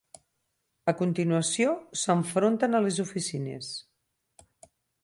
A 0.91 0.93
continuació, 1.01 1.75
s’enfronten 2.05 2.79
a 2.79 2.81
les 2.87 2.99
oficines. 3.07 3.71